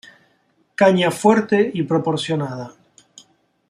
Caña 0.73 1.11
fuerte 1.11 1.69
y 1.75 1.83
proporcionada. 1.83 2.73